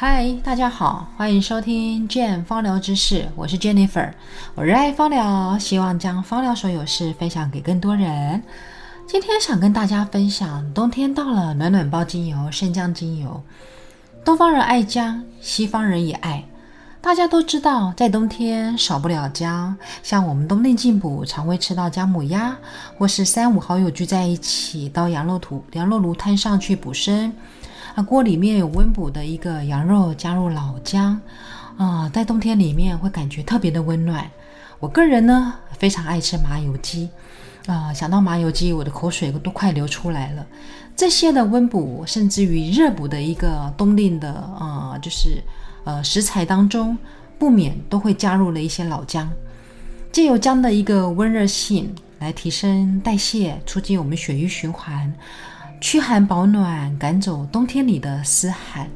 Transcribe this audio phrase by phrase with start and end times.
[0.00, 4.12] 嗨，大家好，欢迎收听 Jane 芳疗知识，我是 Jennifer，
[4.54, 8.40] 我热爱方疗，希望将方疗所有事分享给更多人。
[9.08, 13.42] 今天想跟大家分享，冬天到了，暖暖包精油生姜精油。
[14.24, 16.44] 东方人爱姜，西方人也爱。
[17.00, 19.76] 大家都知道，在冬天少不了姜。
[20.04, 22.56] 像我们冬令进补，常会吃到姜母鸭，
[22.96, 27.32] 或是三五好友聚在一起，到羊肉土、羊肉炉摊上去补身。
[27.98, 31.20] 那，锅里面有温补的一个羊肉，加入老姜，
[31.76, 34.24] 啊，在冬天里面会感觉特别的温暖。
[34.78, 37.10] 我个人呢，非常爱吃麻油鸡。
[37.66, 40.46] 啊，想到麻油鸡，我的口水都快流出来了。
[40.94, 45.42] 这些的温补，甚至于热补的一个冬令的，呃，就是
[45.82, 46.96] 呃食材当中，
[47.36, 49.28] 不免都会加入了一些老姜，
[50.12, 55.12] 借由姜的一个温热性，来提升代谢，促进我们血液循环，
[55.80, 58.88] 驱寒保暖，赶走冬天里的湿寒。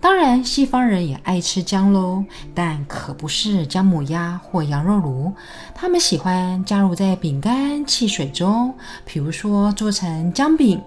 [0.00, 2.24] 当然，西方人也爱吃姜喽，
[2.54, 5.32] 但可不是姜母鸭或羊肉炉，
[5.74, 10.80] 他们喜欢加入在饼干、汽水中，比如说做成姜饼、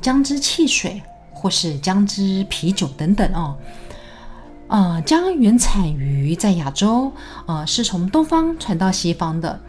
[0.00, 3.56] 姜汁汽水，或是姜汁啤酒等等哦。
[4.68, 7.12] 呃，姜原产于在亚洲，
[7.46, 9.60] 呃，是从东方传到西方的。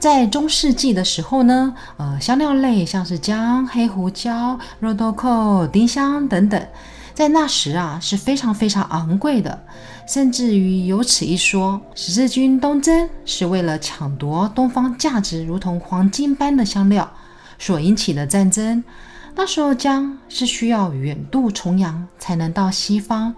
[0.00, 6.66] 在中世纪的时候呢，呃，香料类像是姜、黑胡椒、肉豆蔻、丁香等等。
[7.12, 9.62] 在那时啊是非常非常昂贵的，
[10.08, 17.12] 甚至于有此一说，十字军东征是为了抢夺东方价值如同黄金般的香料
[17.58, 18.82] 所引起的战争。
[19.34, 23.34] 那时候姜是需要远渡重洋才能到西方，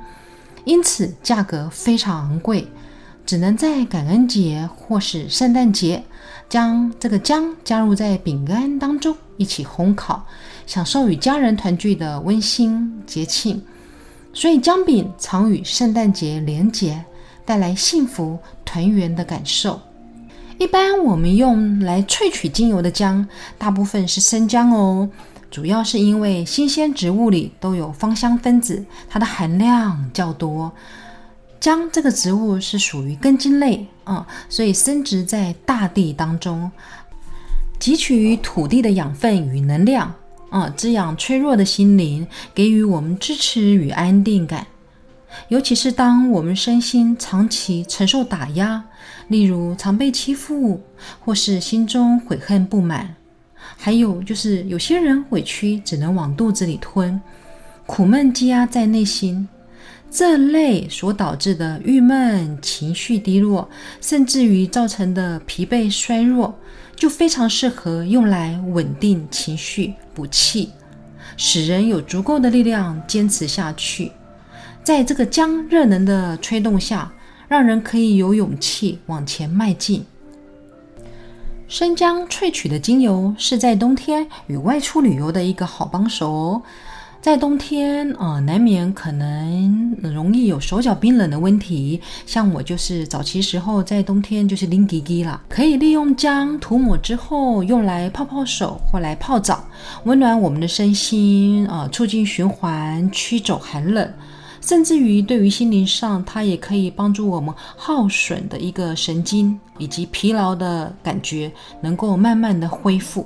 [0.62, 2.70] 因此价格非常昂贵，
[3.32, 6.04] 只能在感恩节或是圣诞节
[6.50, 10.26] 将这个姜加入在饼干当中一起烘烤。
[10.66, 13.62] 享受与家人团聚的温馨节庆，
[14.34, 17.02] 所以姜饼常与圣诞节连结，
[17.46, 19.80] 带来幸福团圆的感受。
[20.58, 23.26] 一般我们用来萃取精油的姜，
[23.56, 25.08] 大部分是生姜哦，
[25.50, 30.70] 主要是因为新鲜植物里都有芳香分子，它的含量较多。
[31.62, 36.68] 姜这个植物是属于根茎类啊，所以生植在大地当中，
[37.78, 40.12] 汲取土地的养分与能量。
[40.50, 44.66] 啊，滋养脆弱的心灵，给予我们支持与安定感。
[45.48, 48.84] 尤其是当我们身心长期承受打压，
[49.28, 50.82] 例如常被欺负，
[51.20, 53.14] 或是心中悔恨不满，
[53.76, 57.20] 还有就是有些人委屈只能往肚子里吞，
[57.86, 59.48] 苦闷积压在内心，
[60.12, 63.68] 这类所导致的郁闷、情绪低落，
[64.00, 66.54] 甚至于造成的疲惫衰弱。
[66.94, 70.70] 就非常适合用来稳定情绪、补气，
[71.36, 74.12] 使人有足够的力量坚持下去。
[74.84, 77.12] 在这个姜热能的吹动下，
[77.48, 80.04] 让人可以有勇气往前迈进。
[81.66, 86.62] 生姜萃取的精油是在冬天与外出旅游的一个好帮手哦。
[87.22, 92.00] 在冬天，呃，难免可能容易有手脚冰冷的问题。
[92.26, 99.64] 像我就是早期时候在冬天就是拎滴滴啦，可以利用姜涂抹之后用来泡泡手或来泡澡，
[100.02, 104.12] 温暖我们的身心，呃，促进循环，驱走寒冷，
[104.60, 111.52] 甚至于对于心灵上，它也可以帮助我们耗损的一个神经以及疲劳的感觉
[111.82, 113.24] 能够慢慢的恢复。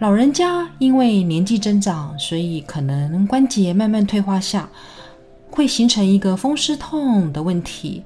[0.00, 4.68] 老人家因为年纪增长，所以可能关节慢慢退化下，
[5.50, 8.02] 会形成一个风湿痛的问题，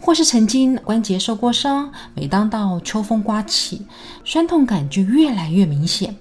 [0.00, 3.86] 或是曾经关节受过伤，每当到秋风刮起，
[4.24, 6.16] 酸痛感就越来越明显。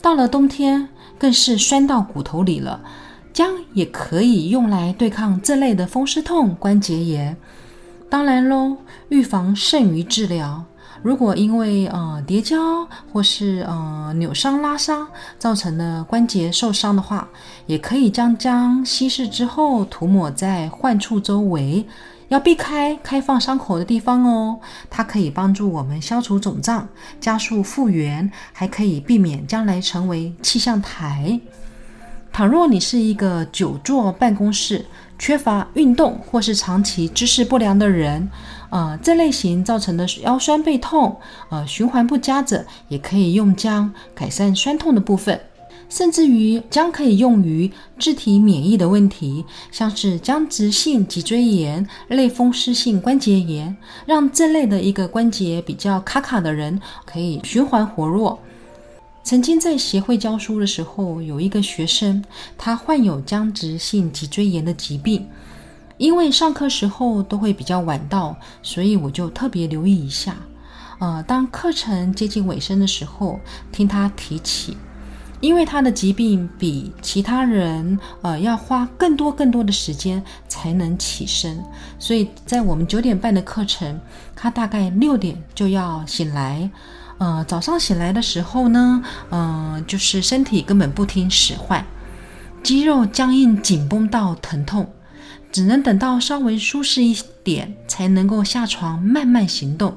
[0.00, 0.88] 到了冬天，
[1.18, 2.80] 更是酸到骨头里了。
[3.32, 7.36] 姜也可以用来对抗这类的风湿痛、关节炎。
[8.08, 8.76] 当然喽，
[9.08, 10.64] 预防胜于治疗。
[11.06, 15.06] 如果因为呃叠交或是呃扭伤拉伤
[15.38, 17.28] 造成的关节受伤的话，
[17.66, 21.86] 也可以将姜稀释之后涂抹在患处周围，
[22.26, 24.58] 要避开开放伤口的地方哦。
[24.90, 26.88] 它可以帮助我们消除肿胀，
[27.20, 31.38] 加速复原，还可以避免将来成为气象台。
[32.32, 34.84] 倘若你是一个久坐办公室、
[35.20, 38.28] 缺乏运动或是长期姿势不良的人，
[38.70, 41.16] 呃，这类型造成的腰酸背痛、
[41.50, 45.40] 呃循环不佳者，也可以用姜改善酸痛的部分。
[45.88, 58.40] 甚至于姜可以用于自体免疫的问题，像是僵直性脊椎炎、类风湿性关节炎，让这类的一个关节比较卡卡的人可以循环活络。
[59.22, 62.24] 曾经在协会教书的时候，有一个学生，
[62.58, 65.28] 他患有僵直性脊椎炎的疾病，
[65.98, 70.36] 因为上课时候都会比较晚到，所以我就特别留意一下。
[70.98, 73.38] 呃，当课程接近尾声的时候，
[73.70, 74.76] 听他提起，
[75.40, 81.62] 因为他的疾病比其他人呃要花更多更多的时间才能起身，
[81.98, 84.00] 所以在我们九点半的课程，
[84.34, 86.70] 他大概六点就要醒来。
[87.18, 91.84] 呃，早上醒来的时候呢，嗯，就是身体根本不听使唤，
[92.62, 94.86] 肌肉僵硬紧绷到疼痛，
[95.56, 99.96] 只能等到稍微舒适一点才能够下床慢慢行动。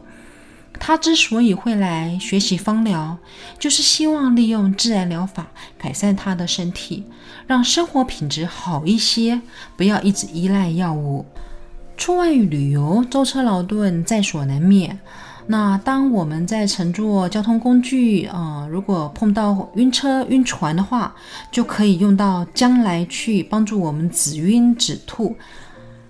[0.79, 3.17] 他之所以会来学习芳疗，
[3.59, 5.47] 就是希望利用自然疗法
[5.77, 7.03] 改善他的身体，
[7.45, 9.41] 让生活品质好一些，
[9.75, 11.25] 不要一直依赖药物。
[11.97, 14.97] 出外旅游，舟车劳顿在所难免。
[15.51, 21.15] 那当我们在乘坐交通工具，啊，如果碰到晕车、晕船的话，
[21.51, 25.35] 就可以用到姜来去帮助我们止晕止吐。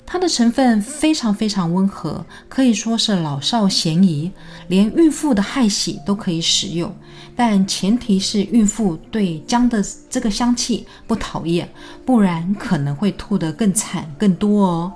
[0.05, 4.29] 它的成分非常非常温和，可以说是老少咸宜，
[4.67, 6.93] 连孕妇的害喜都可以使用。
[7.33, 11.69] 但前提是孕妇对姜的这个香气不讨厌，
[12.05, 14.93] 不然可能会吐得更惨更多哦。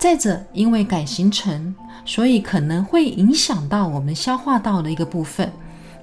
[0.00, 1.74] 再者，因为改形成，
[2.06, 5.52] 所以可能会影响到我们消化道的一个部分，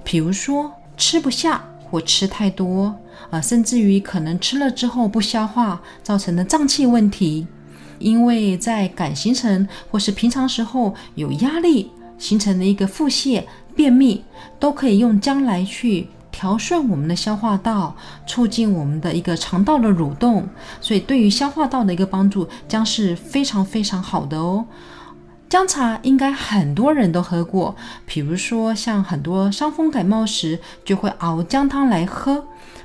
[0.04, 2.94] 比如说吃不下或吃太多
[3.28, 7.48] 啊，甚至于可能吃了之后不消化，造成的胀气问题。
[7.98, 13.42] 因为在赶行程或是平常时候有压力形成的一个腹泻、
[13.74, 14.22] 便秘，
[14.60, 16.06] 都可以用姜来去
[16.38, 20.48] 调顺我们的消化道，促进我们的一个肠道的蠕动，
[20.80, 24.64] 所以对于消化道的一个帮助将是非常非常好的哦。
[25.48, 27.74] 姜茶应该很多人都喝过，
[28.06, 32.44] 比如说像很多伤风感冒时就会熬姜汤来喝，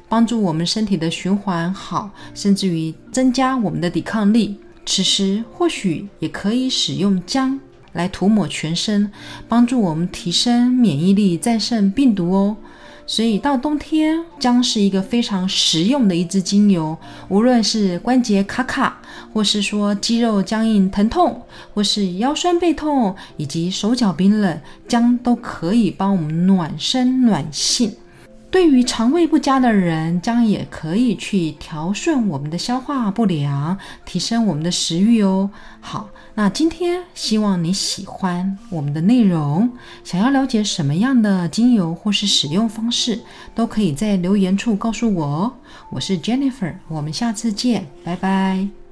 [0.09, 4.57] 帮助我们身体的循环好，甚至于增加我们的抵抗力。
[4.83, 7.59] 此时或许也可以使用姜
[7.91, 9.11] 来涂抹全身，
[9.47, 12.57] 帮助我们提升免疫力，战胜病毒哦。
[13.05, 16.97] 所以到冬天，姜是一个非常实用的一支精油。
[17.27, 19.01] 无论是关节卡卡，
[19.33, 21.41] 或是说肌肉僵硬疼痛，
[21.73, 27.93] 或是腰酸背痛，以及手脚冰冷，姜都可以帮我们暖身暖性。
[28.53, 35.49] 对于肠胃不佳的人，姜也可以去调顺我们的消化不良，提升我们的食欲哦。
[35.81, 39.71] 好，那今天希望你喜欢我们的内容，
[40.03, 43.21] 想要了解什么样的精油或是使用方式，
[43.55, 45.53] 都可以在留言处告诉我哦。
[45.89, 48.82] 我是 Jennifer，我们下次见，拜拜。